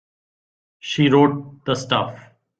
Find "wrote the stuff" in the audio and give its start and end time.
1.11-2.19